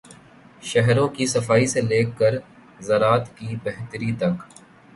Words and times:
شہروں 0.63 1.07
کی 1.07 1.25
صفائی 1.25 1.67
سے 1.67 1.81
لے 1.81 2.03
کر 2.17 2.33
زراعت 2.79 3.25
کی 3.37 3.55
بہتری 3.63 4.11
تک۔ 4.19 4.35